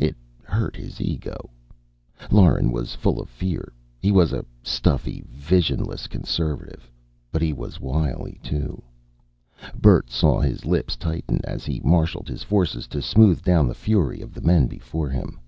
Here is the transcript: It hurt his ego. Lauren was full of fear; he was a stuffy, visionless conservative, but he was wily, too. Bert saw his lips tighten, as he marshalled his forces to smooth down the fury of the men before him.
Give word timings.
It 0.00 0.16
hurt 0.42 0.74
his 0.74 1.00
ego. 1.00 1.48
Lauren 2.32 2.72
was 2.72 2.96
full 2.96 3.20
of 3.20 3.28
fear; 3.28 3.72
he 4.00 4.10
was 4.10 4.32
a 4.32 4.44
stuffy, 4.60 5.22
visionless 5.28 6.08
conservative, 6.08 6.90
but 7.30 7.40
he 7.40 7.52
was 7.52 7.78
wily, 7.80 8.40
too. 8.42 8.82
Bert 9.78 10.10
saw 10.10 10.40
his 10.40 10.64
lips 10.64 10.96
tighten, 10.96 11.40
as 11.44 11.64
he 11.66 11.78
marshalled 11.84 12.26
his 12.26 12.42
forces 12.42 12.88
to 12.88 13.00
smooth 13.00 13.42
down 13.44 13.68
the 13.68 13.74
fury 13.74 14.20
of 14.20 14.34
the 14.34 14.40
men 14.42 14.66
before 14.66 15.08
him. 15.10 15.38